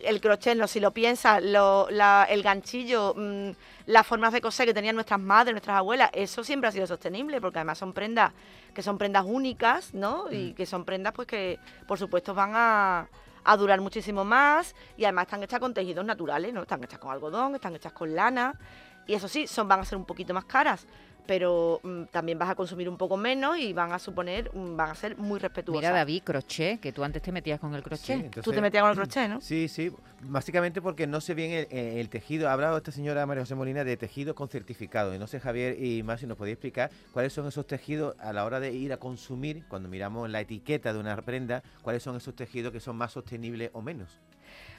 el 0.00 0.20
crochet, 0.20 0.56
no, 0.56 0.66
si 0.66 0.80
lo 0.80 0.92
piensas, 0.92 1.42
el 1.42 2.42
ganchillo, 2.42 3.14
mm, 3.16 3.50
las 3.86 4.06
formas 4.06 4.32
de 4.32 4.40
coser 4.40 4.66
que 4.66 4.74
tenían 4.74 4.94
nuestras 4.94 5.20
madres, 5.20 5.52
nuestras 5.52 5.78
abuelas, 5.78 6.10
eso 6.12 6.44
siempre 6.44 6.68
ha 6.68 6.72
sido 6.72 6.86
sostenible, 6.86 7.40
porque 7.40 7.58
además 7.58 7.78
son 7.78 7.92
prendas 7.92 8.32
que 8.74 8.82
son 8.82 8.98
prendas 8.98 9.24
únicas, 9.26 9.94
¿no? 9.94 10.30
Y 10.30 10.50
mm. 10.50 10.54
que 10.54 10.66
son 10.66 10.84
prendas 10.84 11.14
pues 11.14 11.26
que, 11.26 11.58
por 11.86 11.98
supuesto, 11.98 12.34
van 12.34 12.52
a 12.54 13.08
a 13.46 13.56
durar 13.56 13.80
muchísimo 13.80 14.24
más 14.24 14.74
y 14.96 15.04
además 15.04 15.26
están 15.26 15.42
hechas 15.42 15.60
con 15.60 15.72
tejidos 15.72 16.04
naturales, 16.04 16.52
¿no? 16.52 16.62
Están 16.62 16.82
hechas 16.82 16.98
con 16.98 17.12
algodón, 17.12 17.54
están 17.54 17.76
hechas 17.76 17.92
con 17.92 18.14
lana 18.14 18.58
y 19.06 19.14
eso 19.14 19.28
sí, 19.28 19.46
son, 19.46 19.68
van 19.68 19.80
a 19.80 19.84
ser 19.84 19.96
un 19.96 20.04
poquito 20.04 20.34
más 20.34 20.44
caras, 20.44 20.84
pero 21.26 21.80
mm, 21.82 22.04
también 22.10 22.38
vas 22.38 22.50
a 22.50 22.54
consumir 22.54 22.88
un 22.88 22.96
poco 22.96 23.16
menos 23.16 23.58
y 23.58 23.72
van 23.72 23.92
a 23.92 23.98
suponer, 23.98 24.50
mm, 24.54 24.76
van 24.76 24.90
a 24.90 24.94
ser 24.94 25.16
muy 25.16 25.38
respetuosas. 25.38 25.82
Mira, 25.82 25.92
David, 25.92 26.22
crochet, 26.24 26.80
que 26.80 26.92
tú 26.92 27.04
antes 27.04 27.22
te 27.22 27.32
metías 27.32 27.60
con 27.60 27.74
el 27.74 27.82
crochet. 27.82 28.40
tú 28.42 28.52
te 28.52 28.60
metías 28.60 28.82
con 28.82 28.90
el 28.90 28.96
crochet, 28.96 29.28
¿no? 29.28 29.40
Sí, 29.40 29.68
sí, 29.68 29.92
básicamente 30.20 30.80
porque 30.80 31.06
no 31.06 31.20
sé 31.20 31.34
bien 31.34 31.66
el, 31.70 32.08
tejido. 32.08 32.48
Ha 32.48 32.52
hablado 32.52 32.76
esta 32.76 32.92
señora 32.92 33.26
María 33.26 33.42
José 33.42 33.54
Molina 33.54 33.84
de 33.84 33.96
tejido 33.96 34.34
con 34.34 34.48
certificado. 34.48 35.14
Y 35.14 35.18
no 35.18 35.26
sé, 35.26 35.40
Javier 35.40 35.82
y 35.82 36.02
más 36.02 36.20
si 36.20 36.26
nos 36.26 36.36
podéis 36.36 36.54
explicar 36.54 36.90
cuáles 37.12 37.32
son 37.32 37.46
esos 37.46 37.66
tejidos 37.66 38.16
a 38.20 38.32
la 38.32 38.44
hora 38.44 38.60
de 38.60 38.72
ir 38.72 38.92
a 38.92 38.98
consumir, 38.98 39.64
cuando 39.68 39.88
miramos 39.88 40.30
la 40.30 40.40
etiqueta 40.40 40.92
de 40.92 40.98
una 40.98 41.16
prenda, 41.22 41.62
cuáles 41.82 42.02
son 42.02 42.16
esos 42.16 42.34
tejidos 42.34 42.72
que 42.72 42.80
son 42.80 42.96
más 42.96 43.12
sostenibles 43.12 43.70
o 43.72 43.82
menos. 43.82 44.20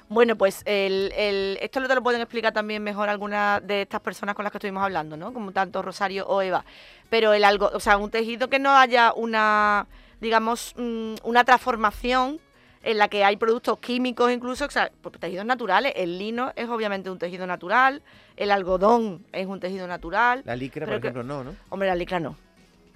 Bueno, 0.10 0.38
pues 0.38 0.62
el, 0.66 1.12
el, 1.18 1.58
esto 1.62 1.82
lo 1.82 1.88
te 1.88 1.96
lo 1.96 2.02
pueden 2.02 2.22
explicar 2.22 2.54
también 2.54 2.82
mejor 2.82 3.10
algunas 3.10 3.66
de 3.66 3.82
estas 3.82 4.00
personas 4.00 4.36
con 4.36 4.44
las 4.44 4.52
que 4.52 4.58
estuvimos 4.58 4.82
hablando, 4.82 5.18
¿no? 5.18 5.34
Como 5.34 5.52
tanto 5.52 5.82
Rosario 5.82 6.26
o 6.28 6.42
Eva. 6.42 6.64
Pero 7.10 7.34
el 7.34 7.44
algo, 7.44 7.70
o 7.74 7.80
sea, 7.80 7.98
un 7.98 8.10
tejido 8.10 8.50
que 8.50 8.58
no 8.58 8.72
haya 8.72 9.12
una, 9.14 9.86
digamos, 10.22 10.74
mm, 10.78 11.16
una 11.24 11.44
transformación 11.44 12.40
en 12.84 12.98
la 12.98 13.10
que 13.10 13.26
hay 13.26 13.36
productos 13.36 13.80
químicos 13.80 14.32
incluso, 14.32 14.66
o 14.66 14.70
sea, 14.70 14.90
pues, 15.02 15.20
tejidos 15.20 15.46
naturales. 15.46 15.92
El 15.96 16.18
lino 16.18 16.54
es 16.56 16.70
obviamente 16.70 17.10
un 17.10 17.20
tejido 17.20 17.46
natural, 17.46 18.02
el 18.38 18.52
algodón 18.52 19.26
es 19.34 19.46
un 19.46 19.60
tejido 19.60 19.88
natural. 19.88 20.42
La 20.46 20.56
licra, 20.56 20.86
por 20.86 20.96
ejemplo, 20.96 21.24
no, 21.24 21.44
¿no? 21.44 21.56
Hombre, 21.70 21.90
la 21.90 21.96
licra 21.96 22.22
no. 22.22 22.38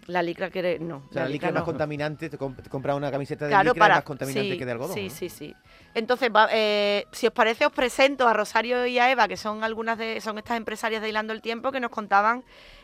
La 0.08 0.24
licra 0.24 0.50
que 0.50 0.80
no. 0.80 1.04
O 1.10 1.14
sea, 1.14 1.24
la, 1.24 1.30
licra, 1.30 1.50
es 1.50 1.54
más 1.54 1.64
contaminante, 1.64 2.30
te, 2.30 2.38
compras 2.38 2.98
una 2.98 3.12
camiseta 3.12 3.48
de 3.48 3.64
licra 3.64 3.88
más 3.88 4.04
contaminante 4.04 4.58
que 4.58 4.66
de 4.66 4.72
algodón. 4.72 4.96
Sí, 4.96 5.10
sí, 5.10 5.30
sí. 5.30 5.56
Entonces, 5.94 6.32
eh, 6.52 7.06
si 7.12 7.28
os 7.28 7.34
parece, 7.34 7.66
os 7.66 7.72
presento 7.72 8.28
a 8.28 8.34
Rosario 8.34 8.86
y 8.88 8.98
a 8.98 9.12
Eva, 9.12 9.28
que 9.28 9.38
son 9.38 9.64
algunas 9.64 9.98
de, 9.98 10.20
son 10.22 10.38
estas 10.38 10.58
empresarias 10.58 11.02
de 11.02 11.10
Hilando 11.10 11.34
el 11.34 11.42
Tiempo, 11.42 11.72
que 11.72 11.80
nos 11.80 11.92
contaban 11.92 12.44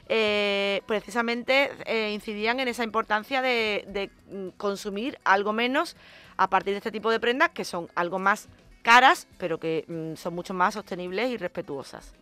eh, 0.09 0.81
precisamente 0.85 1.71
eh, 1.85 2.11
incidían 2.13 2.59
en 2.59 2.67
esa 2.67 2.83
importancia 2.83 3.41
de, 3.41 4.09
mm, 4.29 4.49
consumir 4.57 5.17
algo 5.23 5.53
menos 5.53 5.95
a 6.37 6.49
partir 6.49 6.73
de 6.73 6.77
este 6.77 6.91
tipo 6.91 7.09
de 7.11 7.19
prendas 7.19 7.49
que 7.49 7.65
son 7.65 7.89
algo 7.95 8.19
más 8.19 8.47
caras, 8.83 9.27
pero 9.37 9.59
que 9.59 9.85
mm, 9.87 10.15
son 10.15 10.35
mucho 10.35 10.53
más 10.53 10.75
sostenibles 10.75 11.29
y 11.29 11.37
respetuosas. 11.37 12.13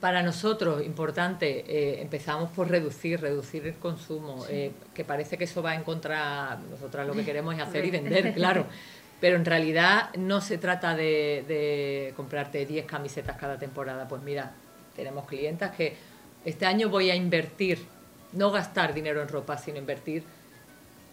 Para 0.00 0.22
nosotros, 0.22 0.84
importante, 0.84 1.64
eh, 1.66 2.02
empezamos 2.02 2.50
por 2.50 2.68
reducir, 2.68 3.20
reducir 3.20 3.66
el 3.66 3.76
consumo, 3.76 4.44
eh, 4.50 4.72
que 4.92 5.04
parece 5.04 5.38
que 5.38 5.44
eso 5.44 5.62
va 5.62 5.74
en 5.74 5.84
contra, 5.84 6.58
nosotras 6.70 7.06
lo 7.06 7.14
que 7.14 7.24
queremos 7.24 7.54
es 7.54 7.62
hacer 7.62 7.84
y 7.84 7.90
vender, 7.90 8.34
claro, 8.34 8.66
pero 9.20 9.36
en 9.36 9.44
realidad 9.44 10.14
no 10.16 10.42
se 10.42 10.58
trata 10.58 10.94
de, 10.94 12.12
comprarte 12.14 12.66
10 12.66 12.84
camisetas 12.84 13.36
cada 13.38 13.58
temporada, 13.58 14.06
pues 14.06 14.22
mira, 14.22 14.52
tenemos 14.94 15.26
clientas 15.26 15.74
que 15.74 15.96
este 16.44 16.66
año 16.66 16.90
voy 16.90 17.10
a 17.10 17.14
invertir, 17.14 17.78
no 18.32 18.50
gastar 18.50 18.92
dinero 18.92 19.22
en 19.22 19.28
ropa, 19.28 19.56
sino 19.56 19.78
invertir 19.78 20.24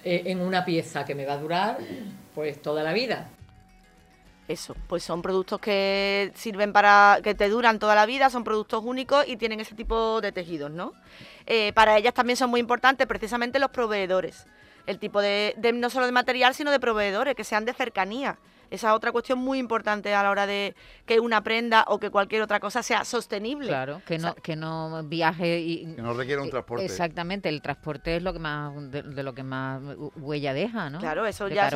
eh, 0.03 0.23
en 0.25 0.41
una 0.41 0.65
pieza 0.65 1.05
que 1.05 1.15
me 1.15 1.25
va 1.25 1.33
a 1.33 1.37
durar 1.37 1.77
pues 2.35 2.61
toda 2.61 2.83
la 2.83 2.91
vida 2.91 3.29
eso, 4.47 4.75
pues 4.87 5.03
son 5.03 5.21
productos 5.21 5.59
que 5.59 6.31
sirven 6.35 6.73
para 6.73 7.19
que 7.23 7.33
te 7.33 7.49
duran 7.49 7.79
toda 7.79 7.95
la 7.95 8.05
vida, 8.05 8.29
son 8.29 8.43
productos 8.43 8.83
únicos 8.83 9.25
y 9.27 9.37
tienen 9.37 9.59
ese 9.59 9.75
tipo 9.75 10.21
de 10.21 10.31
tejidos, 10.31 10.71
¿no? 10.71 10.93
Eh, 11.45 11.71
para 11.73 11.97
ellas 11.97 12.13
también 12.13 12.37
son 12.37 12.49
muy 12.49 12.59
importantes 12.59 13.07
precisamente 13.07 13.59
los 13.59 13.71
proveedores, 13.71 14.45
el 14.85 14.99
tipo 14.99 15.21
de, 15.21 15.55
no 15.73 15.89
solo 15.89 16.05
de 16.05 16.11
material, 16.11 16.53
sino 16.53 16.71
de 16.71 16.79
proveedores, 16.79 17.35
que 17.35 17.43
sean 17.43 17.65
de 17.65 17.73
cercanía. 17.73 18.37
Esa 18.69 18.89
es 18.89 18.95
otra 18.95 19.11
cuestión 19.11 19.37
muy 19.37 19.59
importante 19.59 20.15
a 20.15 20.23
la 20.23 20.31
hora 20.31 20.47
de 20.47 20.75
que 21.05 21.19
una 21.19 21.43
prenda 21.43 21.85
o 21.87 21.99
que 21.99 22.09
cualquier 22.09 22.41
otra 22.41 22.59
cosa 22.59 22.81
sea 22.81 23.05
sostenible. 23.05 23.67
Claro, 23.67 24.01
que 24.03 24.17
no, 24.17 24.33
que 24.33 24.55
no 24.55 25.03
viaje 25.03 25.59
y... 25.59 25.93
Que 25.95 26.01
no 26.01 26.13
requiera 26.13 26.41
un 26.41 26.49
transporte. 26.49 26.83
Exactamente, 26.83 27.49
el 27.49 27.61
transporte 27.61 28.15
es 28.15 28.23
lo 28.23 28.33
que 28.33 28.39
más 28.39 28.73
de, 28.89 29.21
lo 29.21 29.33
que 29.35 29.43
más 29.43 29.79
huella 30.15 30.55
deja, 30.55 30.89
¿no? 30.89 30.99
Claro, 30.99 31.27
eso 31.27 31.47
ya... 31.49 31.69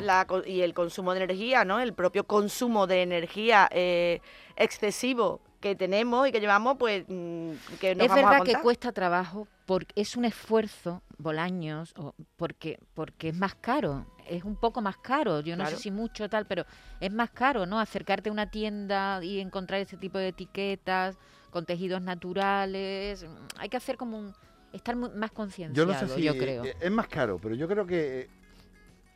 La, 0.00 0.26
y 0.46 0.60
el 0.60 0.74
consumo 0.74 1.12
de 1.12 1.24
energía, 1.24 1.64
¿no? 1.64 1.80
El 1.80 1.92
propio 1.92 2.24
consumo 2.24 2.86
de 2.86 3.02
energía 3.02 3.68
eh, 3.72 4.20
excesivo 4.54 5.40
que 5.60 5.74
tenemos 5.74 6.28
y 6.28 6.30
que 6.30 6.40
llevamos, 6.40 6.76
pues 6.78 7.04
mm, 7.08 7.52
que 7.80 7.96
nos 7.96 8.04
es 8.04 8.08
vamos 8.10 8.26
a 8.26 8.30
verdad 8.30 8.44
que 8.44 8.62
cuesta 8.62 8.92
trabajo 8.92 9.48
porque 9.66 9.92
es 9.96 10.16
un 10.16 10.24
esfuerzo, 10.24 11.02
Bolaños, 11.18 11.92
o 11.96 12.14
porque, 12.36 12.78
porque 12.94 13.28
es 13.30 13.36
más 13.36 13.54
caro, 13.54 14.06
es 14.28 14.44
un 14.44 14.56
poco 14.56 14.80
más 14.80 14.96
caro, 14.98 15.40
yo 15.40 15.56
no 15.56 15.62
Claro. 15.64 15.76
sé 15.76 15.82
si 15.82 15.90
mucho 15.90 16.28
tal, 16.28 16.46
pero 16.46 16.64
es 17.00 17.12
más 17.12 17.30
caro, 17.30 17.66
¿no? 17.66 17.78
Acercarte 17.80 18.28
a 18.28 18.32
una 18.32 18.50
tienda 18.50 19.22
y 19.22 19.40
encontrar 19.40 19.80
ese 19.80 19.96
tipo 19.96 20.18
de 20.18 20.28
etiquetas 20.28 21.16
con 21.50 21.64
tejidos 21.66 22.02
naturales, 22.02 23.24
hay 23.58 23.68
que 23.68 23.76
hacer 23.76 23.96
como 23.96 24.18
un, 24.18 24.32
estar 24.72 24.96
mu- 24.96 25.10
más 25.10 25.30
Yo 25.30 25.34
concienciado, 25.34 25.92
no 25.92 26.08
sé 26.08 26.14
si 26.16 26.22
yo 26.24 26.36
creo. 26.36 26.64
es 26.80 26.90
más 26.90 27.08
caro, 27.08 27.38
pero 27.38 27.54
yo 27.54 27.68
creo 27.68 27.86
que 27.86 28.20
eh, 28.20 28.28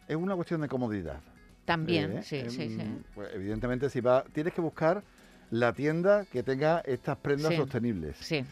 es 0.06 0.16
una 0.16 0.34
cuestión 0.36 0.60
de 0.60 0.68
comodidad. 0.68 1.20
También, 1.64 2.18
¿eh? 2.18 2.22
sí, 2.22 2.36
Eh, 2.38 2.50
sí, 2.50 2.68
sí. 2.70 2.82
mm, 2.82 3.02
pues, 3.14 3.28
evidentemente, 3.34 3.90
si 3.90 4.00
va, 4.00 4.24
tienes 4.32 4.54
que 4.54 4.60
buscar 4.60 5.02
la 5.50 5.72
tienda 5.72 6.24
que 6.26 6.42
tenga 6.42 6.80
estas 6.86 7.16
prendas 7.18 7.52
Sí. 7.52 7.56
sostenibles. 7.56 8.16
Sí. 8.18 8.44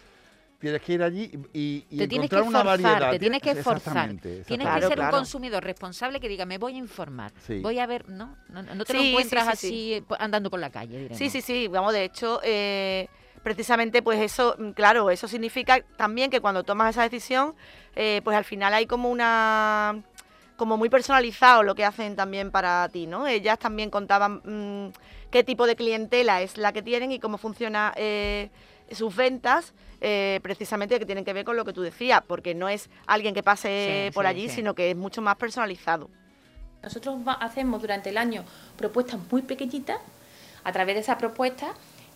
Tienes 0.59 0.81
que 0.81 0.93
ir 0.95 1.03
allí 1.03 1.31
y, 1.53 1.85
y 1.91 1.99
Te 1.99 2.09
tienes 2.09 2.31
que 2.31 2.37
encontrar 2.37 2.43
una 2.45 2.59
forzar, 2.71 2.93
variedad. 2.93 3.11
te 3.11 3.19
tienes 3.19 3.43
que 3.43 3.55
forzar. 3.57 3.77
Exactamente, 3.79 4.43
Tienes 4.45 4.69
que 4.69 4.81
ser 4.83 4.95
Claro. 4.95 5.03
un 5.17 5.21
consumidor 5.21 5.63
responsable 5.63 6.19
que 6.19 6.29
diga, 6.29 6.47
me 6.47 6.57
voy 6.59 6.75
a 6.77 6.79
informar, 6.79 7.33
Sí. 7.47 7.61
voy 7.61 7.79
a 7.79 7.87
ver, 7.87 8.09
¿no? 8.09 8.37
No, 8.49 8.63
no 8.63 8.85
te 8.85 8.95
lo 8.95 9.01
Sí, 9.01 9.09
encuentras 9.11 9.45
sí, 9.45 9.51
así 9.53 9.69
sí. 9.69 9.93
eh, 9.95 10.05
andando 10.19 10.49
por 10.51 10.59
la 10.59 10.71
calle, 10.71 10.97
diremos. 10.97 11.19
Sí, 11.19 11.29
sí, 11.29 11.43
sí, 11.43 11.69
vamos, 11.69 11.93
de 11.93 12.05
hecho, 12.05 12.41
eh, 12.43 13.07
precisamente 13.43 14.01
pues 14.03 14.19
eso, 14.21 14.57
mm, 14.59 14.71
claro, 14.71 15.11
eso 15.11 15.29
significa 15.29 15.83
también 15.97 16.31
que 16.31 16.41
cuando 16.41 16.65
tomas 16.65 16.91
esa 16.91 17.03
decisión, 17.03 17.55
eh, 17.95 18.23
pues 18.25 18.35
al 18.37 18.45
final 18.45 18.73
hay 18.73 18.87
como 18.87 19.11
una 19.11 20.03
como 20.57 20.79
muy 20.79 20.89
personalizado 20.89 21.63
lo 21.63 21.75
que 21.75 21.85
hacen 21.85 22.17
también 22.17 22.51
para 22.51 22.89
ti, 22.89 23.07
¿no? 23.07 23.27
Ellas 23.27 23.59
también 23.59 23.91
contaban 23.91 24.41
mm, 24.43 24.91
qué 25.31 25.45
tipo 25.45 25.67
de 25.67 25.77
clientela 25.77 26.41
es 26.41 26.57
la 26.57 26.73
que 26.73 26.81
tienen 26.81 27.13
y 27.13 27.21
cómo 27.21 27.37
funciona 27.37 27.93
eh, 27.95 28.49
sus 28.93 29.15
ventas, 29.15 29.75
eh, 30.01 30.41
precisamente 30.43 30.99
que 30.99 31.07
tienen 31.07 31.25
que 31.25 31.33
ver 31.33 31.45
con 31.45 31.57
lo 31.57 31.65
que 31.65 31.73
tú 31.73 31.83
decías, 31.83 32.23
porque 32.27 32.55
no 32.55 32.69
es 32.69 32.91
alguien 33.07 33.35
que 33.35 33.43
pase 33.43 34.07
Sí, 34.09 34.15
por 34.15 34.25
sí, 34.25 34.29
allí, 34.29 34.49
sí. 34.49 34.57
sino 34.57 34.75
que 34.75 34.91
es 34.91 34.97
mucho 34.97 35.23
más 35.23 35.37
personalizado. 35.37 36.11
Nosotros 36.83 37.19
hacemos 37.41 37.81
durante 37.81 38.11
el 38.11 38.19
año 38.19 38.45
propuestas 38.77 39.19
muy 39.31 39.43
pequeñitas. 39.43 39.99
A 40.65 40.73
través 40.73 40.95
de 40.95 41.01
esas 41.01 41.17
propuestas 41.17 41.71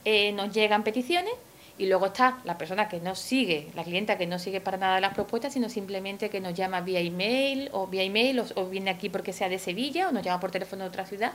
eh, 0.05 0.33
nos 0.33 0.53
llegan 0.53 0.83
peticiones 0.85 1.33
y 1.79 1.87
luego 1.87 2.07
está 2.07 2.39
la 2.45 2.59
persona 2.59 2.89
que 2.89 3.00
no 3.00 3.15
sigue, 3.15 3.69
la 3.75 3.85
clienta 3.85 4.19
que 4.19 4.27
no 4.27 4.39
sigue 4.39 4.61
para 4.61 4.77
nada 4.77 5.00
las 5.00 5.15
propuestas, 5.15 5.55
sino 5.55 5.69
simplemente 5.69 6.29
que 6.29 6.41
nos 6.41 6.53
llama 6.55 6.83
vía 6.83 7.00
email 7.00 7.71
o 7.73 7.87
vía 7.87 8.03
email 8.03 8.41
o, 8.41 8.47
o 8.57 8.67
viene 8.67 8.91
aquí 8.91 9.09
porque 9.09 9.33
sea 9.33 9.49
de 9.49 9.59
Sevilla 9.59 10.09
o 10.09 10.12
nos 10.12 10.23
llama 10.23 10.41
por 10.41 10.50
teléfono 10.50 10.83
de 10.85 10.89
otra 10.89 11.07
ciudad 11.07 11.33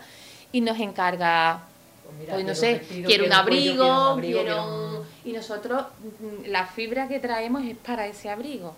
y 0.51 0.61
nos 0.61 0.79
encarga 0.79 1.63
Pues 2.05 2.17
mira, 2.17 2.33
pues 2.33 2.45
no 2.45 2.53
quiero 2.53 2.55
sé, 2.55 2.71
un 2.73 2.77
vestido, 2.79 3.07
quiero 3.07 3.23
un 3.23 3.29
cuello, 3.29 3.41
abrigo, 3.41 3.73
quiero 3.75 3.95
un 3.95 4.01
abrigo, 4.03 4.39
quiero 4.41 4.53
quiero 4.63 4.99
un- 4.99 5.05
Y 5.25 5.33
nosotros, 5.33 5.83
mm, 6.19 6.45
la 6.49 6.65
fibra 6.67 7.07
que 7.07 7.19
traemos 7.19 7.63
es 7.65 7.75
para 7.77 8.05
ese 8.07 8.29
abrigo. 8.29 8.75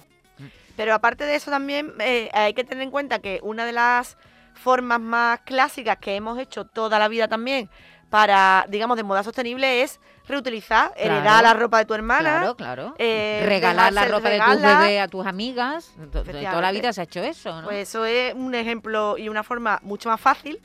Pero 0.75 0.93
aparte 0.93 1.25
de 1.25 1.35
eso 1.35 1.49
también 1.51 1.93
eh, 1.99 2.29
hay 2.33 2.53
que 2.53 2.63
tener 2.63 2.83
en 2.83 2.91
cuenta 2.91 3.19
que 3.19 3.39
una 3.43 3.65
de 3.65 3.71
las 3.73 4.15
formas 4.53 4.99
más 4.99 5.39
clásicas 5.41 5.97
que 5.97 6.15
hemos 6.15 6.37
hecho 6.39 6.65
toda 6.65 6.97
la 6.99 7.07
vida 7.07 7.27
también 7.27 7.69
para, 8.09 8.65
digamos, 8.69 8.97
de 8.97 9.03
moda 9.03 9.23
sostenible 9.23 9.81
es 9.83 9.99
reutilizar, 10.27 10.91
heredar 10.97 11.43
la 11.43 11.53
ropa 11.53 11.77
de 11.79 11.85
tu 11.85 11.93
hermana. 11.93 12.39
Claro, 12.39 12.55
claro. 12.55 12.95
eh, 12.97 13.43
Regalar 13.45 13.93
la 13.93 14.05
ropa 14.05 14.29
de 14.29 14.39
regalar. 14.39 14.81
bebés 14.83 15.01
a 15.01 15.07
tus 15.07 15.25
amigas. 15.25 15.93
Toda 16.11 16.61
la 16.61 16.71
vida 16.71 16.91
se 16.93 17.01
ha 17.01 17.03
hecho 17.05 17.21
eso, 17.21 17.61
¿no? 17.61 17.67
Pues 17.67 17.89
eso 17.89 18.05
es 18.05 18.33
un 18.33 18.53
ejemplo 18.55 19.17
y 19.17 19.29
una 19.29 19.43
forma 19.43 19.79
mucho 19.83 20.09
más 20.09 20.19
fácil 20.19 20.59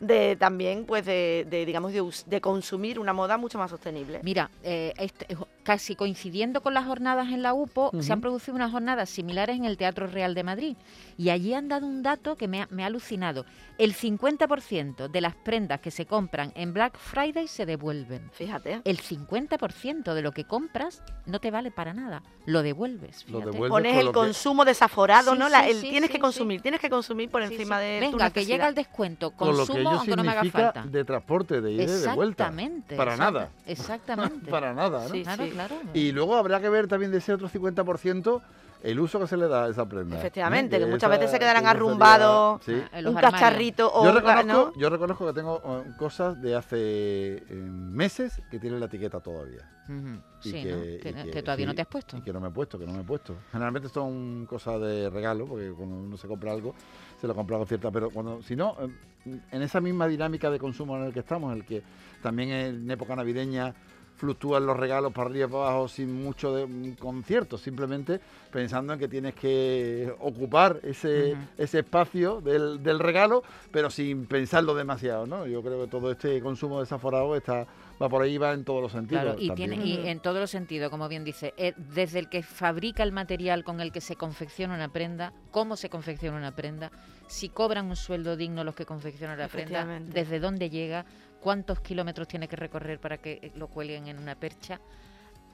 de 0.00 0.36
también, 0.36 0.84
pues, 0.86 1.04
de, 1.06 1.46
de, 1.48 1.64
digamos, 1.66 1.92
de, 2.26 2.40
consumir 2.40 2.98
una 2.98 3.12
moda 3.12 3.36
mucho 3.36 3.58
más 3.58 3.70
sostenible. 3.70 4.20
Mira, 4.22 4.50
eh, 4.62 4.92
este- 4.96 5.36
casi 5.64 5.96
coincidiendo 5.96 6.62
con 6.62 6.74
las 6.74 6.84
jornadas 6.86 7.28
en 7.32 7.42
la 7.42 7.54
UPO, 7.54 7.90
se 8.00 8.12
han 8.12 8.20
producido 8.20 8.54
unas 8.54 8.70
jornadas 8.70 9.10
similares 9.10 9.56
en 9.56 9.64
el 9.64 9.76
Teatro 9.76 10.06
Real 10.06 10.34
de 10.34 10.44
Madrid. 10.44 10.76
Y 11.18 11.30
allí 11.30 11.54
han 11.54 11.68
dado 11.68 11.86
un 11.86 12.02
dato 12.02 12.36
que 12.36 12.46
me 12.48 12.62
ha, 12.62 12.68
me 12.70 12.82
ha 12.84 12.86
alucinado. 12.86 13.44
El 13.78 13.94
50% 13.94 15.08
de 15.08 15.20
las 15.20 15.34
prendas 15.34 15.80
que 15.80 15.90
se 15.90 16.06
compran 16.06 16.52
en 16.54 16.72
Black 16.72 16.96
Friday 16.98 17.48
se 17.48 17.66
devuelven. 17.66 18.30
Fíjate. 18.32 18.80
El 18.84 18.98
50% 19.00 20.14
de 20.14 20.22
lo 20.22 20.32
que 20.32 20.44
compras 20.44 21.02
no 21.26 21.40
te 21.40 21.50
vale 21.50 21.70
para 21.70 21.92
nada. 21.94 22.22
Lo 22.46 22.62
devuelves. 22.62 23.28
Lo 23.28 23.38
devuelves 23.40 23.70
Pones 23.70 23.92
con 23.92 23.98
el 24.00 24.04
lo 24.06 24.12
que- 24.12 24.18
consumo 24.18 24.64
desaforado, 24.64 25.32
Sí, 25.32 25.38
¿no? 25.38 25.48
La- 25.48 25.64
sí, 25.64 25.70
el 25.70 25.76
sí, 25.80 25.90
tienes 25.90 26.08
sí, 26.08 26.12
que 26.12 26.18
sí. 26.18 26.20
consumir, 26.20 26.60
tienes 26.62 26.80
que 26.80 26.90
consumir 26.90 27.30
por 27.30 27.46
Sí, 27.46 27.54
encima 27.54 27.78
sí. 27.80 27.84
de 27.86 28.00
tu 28.00 28.12
Venga, 28.12 28.30
que 28.30 28.40
llega 28.44 28.64
necesidad. 28.64 28.68
el 28.68 28.74
descuento. 28.74 29.30
con 29.32 29.48
lo 29.48 29.52
que 29.54 29.58
Consumo 29.58 29.78
ello 29.80 29.90
aunque 29.98 30.16
no 30.16 30.24
me 30.24 30.30
haga 30.30 30.44
falta. 30.44 30.82
de 30.86 31.04
transporte, 31.04 31.60
de 31.60 31.72
ida 31.72 31.82
y 31.82 31.86
de 31.86 32.14
vuelta. 32.14 32.44
Exactamente. 32.44 32.96
Para 32.96 33.16
nada. 33.16 33.50
Exactamente. 33.66 34.50
Para 34.50 34.72
nada, 34.74 35.08
¿no? 35.08 35.14
Sí, 35.14 35.22
Claro, 35.22 35.44
sí. 35.44 35.50
Claro. 35.54 35.76
Y 35.94 36.12
luego 36.12 36.36
habrá 36.36 36.60
que 36.60 36.68
ver 36.68 36.86
también 36.88 37.10
de 37.10 37.18
ese 37.18 37.32
otro 37.32 37.48
50% 37.48 38.42
el 38.82 39.00
uso 39.00 39.18
que 39.18 39.26
se 39.26 39.38
le 39.38 39.48
da 39.48 39.64
a 39.64 39.68
esa 39.70 39.88
prenda. 39.88 40.18
Efectivamente, 40.18 40.76
¿eh? 40.76 40.80
que 40.80 40.84
muchas 40.84 41.08
veces 41.08 41.30
se 41.30 41.38
quedarán 41.38 41.66
arrumbados, 41.66 42.62
Sí. 42.64 42.82
En 42.92 43.04
los 43.04 43.14
Un 43.14 43.20
cacharrito 43.20 43.90
o 43.90 44.04
Yo 44.04 44.12
reconozco, 44.12 44.46
¿no? 44.46 44.72
yo 44.76 44.90
reconozco 44.90 45.26
que 45.26 45.32
tengo 45.32 45.62
eh, 45.64 45.90
cosas 45.96 46.38
de 46.42 46.54
hace 46.54 46.76
eh, 46.78 47.44
meses 47.48 48.42
que 48.50 48.58
tienen 48.58 48.80
la 48.80 48.86
etiqueta 48.86 49.20
todavía. 49.20 49.70
Y 49.88 50.50
Sí, 50.50 50.62
que, 50.62 50.70
¿no? 50.72 50.84
y 50.84 50.98
Que, 50.98 51.14
que- 51.14 51.30
que 51.30 51.42
todavía 51.42 51.64
no 51.66 51.74
te 51.74 51.80
has 51.80 51.88
puesto. 51.88 52.18
Y 52.18 52.20
que 52.20 52.30
no 52.32 52.40
me 52.40 52.48
he 52.48 52.50
puesto, 52.50 52.78
que 52.78 52.84
no 52.86 52.92
me 52.92 53.00
he 53.00 53.04
puesto. 53.04 53.34
Generalmente 53.52 53.88
son 53.88 54.44
cosas 54.44 54.78
de 54.82 55.08
regalo, 55.08 55.46
porque 55.46 55.70
cuando 55.72 55.96
uno 55.96 56.16
se 56.18 56.28
compra 56.28 56.52
algo, 56.52 56.74
se 57.20 57.26
lo 57.26 57.34
compra 57.34 57.56
con 57.56 57.66
cierta... 57.66 57.90
Pero 57.90 58.10
cuando, 58.10 58.42
si 58.42 58.54
no, 58.54 58.76
eh, 58.80 59.40
en 59.50 59.62
esa 59.62 59.80
misma 59.80 60.06
dinámica 60.08 60.50
de 60.50 60.58
consumo 60.58 60.96
en 60.98 61.04
el 61.04 61.12
que 61.14 61.20
estamos, 61.20 61.52
en 61.52 61.58
el 61.60 61.64
que 61.64 61.82
también 62.22 62.50
en 62.50 62.90
época 62.90 63.16
navideña 63.16 63.74
fluctúan 64.16 64.66
los 64.66 64.76
regalos 64.76 65.12
para 65.12 65.28
arriba 65.28 65.46
y 65.46 65.50
para 65.50 65.64
abajo 65.64 65.88
sin 65.88 66.22
mucho 66.22 66.54
de, 66.54 66.66
mm, 66.66 66.94
concierto, 66.94 67.58
simplemente 67.58 68.20
pensando 68.50 68.92
en 68.92 68.98
que 68.98 69.08
tienes 69.08 69.34
que 69.34 70.14
ocupar 70.20 70.80
ese, 70.82 71.36
ese 71.58 71.80
espacio 71.80 72.40
del, 72.40 72.82
del 72.82 72.98
regalo, 72.98 73.42
pero 73.72 73.90
sin 73.90 74.26
pensarlo 74.26 74.74
demasiado, 74.74 75.26
¿no? 75.26 75.46
Yo 75.46 75.62
creo 75.62 75.82
que 75.82 75.88
todo 75.88 76.12
este 76.12 76.40
consumo 76.40 76.80
desaforado 76.80 77.34
está 77.36 77.66
va 78.00 78.08
por 78.08 78.22
ahí, 78.22 78.38
va 78.38 78.52
en 78.52 78.64
todos 78.64 78.82
los 78.82 78.92
sentidos. 78.92 79.22
Claro, 79.22 79.38
y, 79.40 79.48
también. 79.48 79.70
tiene, 79.70 79.86
y 79.86 80.08
en 80.08 80.20
todos 80.20 80.38
los 80.38 80.50
sentidos, 80.50 80.90
como 80.90 81.08
bien 81.08 81.24
dice, 81.24 81.54
eh, 81.56 81.74
desde 81.76 82.18
el 82.18 82.28
que 82.28 82.42
fabrica 82.42 83.02
el 83.02 83.12
material 83.12 83.64
con 83.64 83.80
el 83.80 83.92
que 83.92 84.00
se 84.00 84.16
confecciona 84.16 84.74
una 84.74 84.92
prenda, 84.92 85.32
cómo 85.50 85.76
se 85.76 85.88
confecciona 85.88 86.36
una 86.36 86.54
prenda, 86.54 86.90
si 87.26 87.48
cobran 87.48 87.86
un 87.86 87.96
sueldo 87.96 88.36
digno 88.36 88.64
los 88.64 88.74
que 88.74 88.86
confeccionan 88.86 89.38
la 89.38 89.48
prenda, 89.48 90.00
desde 90.00 90.40
dónde 90.40 90.70
llega, 90.70 91.04
cuántos 91.44 91.78
kilómetros 91.80 92.26
tiene 92.26 92.48
que 92.48 92.56
recorrer 92.56 92.98
para 92.98 93.18
que 93.18 93.38
eh, 93.42 93.52
lo 93.54 93.68
cuelguen 93.68 94.08
en 94.08 94.18
una 94.18 94.34
percha 94.34 94.80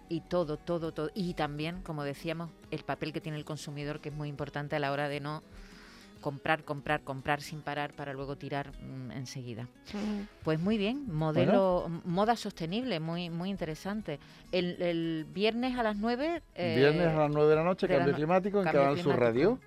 y 0.09 0.21
todo, 0.21 0.57
todo, 0.57 0.93
todo. 0.93 1.11
Y 1.15 1.35
también, 1.35 1.83
como 1.83 2.05
decíamos, 2.05 2.49
el 2.71 2.85
papel 2.85 3.13
que 3.13 3.21
tiene 3.21 3.37
el 3.39 3.45
consumidor, 3.45 4.01
que 4.01 4.11
es 4.11 4.15
muy 4.15 4.29
importante 4.29 4.77
a 4.77 4.79
la 4.79 4.93
hora 4.93 5.09
de 5.09 5.19
no 5.19 5.43
comprar, 6.21 6.63
comprar, 6.65 7.01
comprar 7.01 7.41
sin 7.41 7.61
parar 7.63 7.93
para 7.95 8.13
luego 8.13 8.37
tirar 8.37 8.71
mm, 8.83 9.11
enseguida. 9.13 9.63
Ujú. 9.89 10.27
Pues 10.45 10.61
muy 10.61 10.79
bien, 10.79 11.13
modelo, 11.13 11.91
moda 12.05 12.37
sostenible, 12.37 13.01
muy 13.01 13.29
muy 13.31 13.51
interesante. 13.51 14.21
El, 14.53 14.81
el 14.83 15.27
viernes 15.33 15.77
a 15.79 15.83
las 15.83 15.97
9... 15.97 16.43
eh, 16.55 16.75
Viernes 16.77 17.09
a 17.09 17.21
las 17.21 17.31
9 17.31 17.49
de 17.51 17.57
la 17.57 17.65
noche, 17.65 17.87
de 17.89 17.95
la 17.95 17.99
cambio 18.01 18.13
no- 18.13 18.17
climático 18.17 18.59
en 18.59 18.65
cambio 18.65 18.81
Canal 18.83 18.97
Sur 18.99 19.13
climático. 19.15 19.25
Radio. 19.27 19.59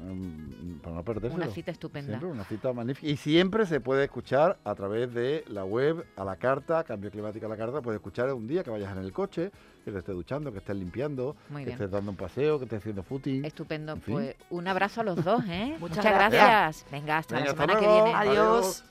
Mm, 0.00 0.78
para 0.80 1.02
no. 1.02 1.34
Una 1.34 1.48
cita 1.48 1.70
estupenda. 1.72 2.08
Siempre 2.10 2.28
una 2.28 2.44
cita 2.44 2.72
magnífica. 2.72 3.06
Y 3.06 3.16
siempre 3.16 3.66
se 3.66 3.80
puede 3.80 4.04
escuchar 4.04 4.58
a 4.64 4.74
través 4.74 5.12
de 5.12 5.44
la 5.48 5.64
web, 5.64 6.04
a 6.16 6.24
la 6.24 6.36
carta, 6.36 6.84
cambio 6.84 7.10
climático 7.10 7.46
a 7.46 7.48
la 7.48 7.56
carta. 7.56 7.82
Puedes 7.82 7.98
escuchar 7.98 8.32
un 8.32 8.46
día 8.46 8.62
que 8.62 8.70
vayas 8.70 8.96
en 8.96 9.02
el 9.02 9.12
coche, 9.12 9.50
que 9.84 9.90
te 9.90 9.98
estés 9.98 10.14
duchando, 10.14 10.52
que 10.52 10.58
estés 10.58 10.76
limpiando, 10.76 11.36
Muy 11.48 11.62
que 11.62 11.66
bien. 11.66 11.74
estés 11.74 11.90
dando 11.90 12.12
un 12.12 12.16
paseo, 12.16 12.58
que 12.58 12.64
estés 12.66 12.78
haciendo 12.78 13.02
footing. 13.02 13.44
Estupendo. 13.44 13.92
En 13.92 14.02
fin. 14.02 14.14
Pues 14.14 14.36
un 14.50 14.68
abrazo 14.68 15.00
a 15.00 15.04
los 15.04 15.24
dos, 15.24 15.42
¿eh? 15.48 15.76
Muchas 15.80 15.98
Muchas 15.98 16.04
gracias. 16.14 16.30
gracias. 16.32 16.86
Venga, 16.92 17.18
hasta 17.18 17.34
Venga, 17.34 17.46
la 17.46 17.50
hasta 17.52 17.62
semana 17.66 17.80
que 17.80 17.86
viene. 17.92 18.14
Adiós. 18.14 18.84